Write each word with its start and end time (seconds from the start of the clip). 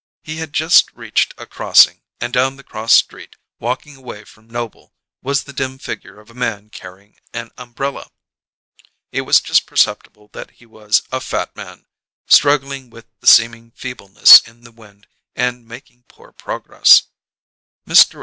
He 0.23 0.37
had 0.37 0.51
just 0.51 0.91
reached 0.93 1.35
a 1.37 1.45
crossing, 1.45 2.01
and 2.19 2.33
down 2.33 2.55
the 2.55 2.63
cross 2.63 2.91
street, 2.91 3.35
walking 3.59 3.95
away 3.95 4.23
from 4.25 4.47
Noble, 4.49 4.95
was 5.21 5.43
the 5.43 5.53
dim 5.53 5.77
figure 5.77 6.19
of 6.19 6.31
a 6.31 6.33
man 6.33 6.71
carrying 6.71 7.17
an 7.33 7.51
umbrella. 7.55 8.09
It 9.11 9.21
was 9.21 9.39
just 9.39 9.67
perceptible 9.67 10.27
that 10.33 10.53
he 10.57 10.65
was 10.65 11.03
a 11.11 11.21
fat 11.21 11.55
man, 11.55 11.85
struggling 12.25 12.89
with 12.89 13.05
seeming 13.23 13.73
feebleness 13.75 14.39
in 14.47 14.61
the 14.63 14.71
wind 14.71 15.05
and 15.35 15.67
making 15.67 16.05
poor 16.07 16.31
progress. 16.31 17.03
Mr. 17.87 18.19